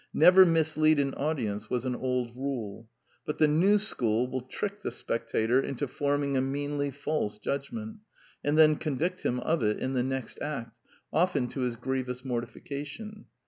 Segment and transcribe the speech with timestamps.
[0.15, 2.89] Never mis lead an audience, was an old rule.
[3.23, 7.97] But the new school will trick the spectator into forming a meanly false judgment,
[8.43, 10.75] and then convict him of it in the next act,
[11.13, 13.25] often to his grievous mortifi cation.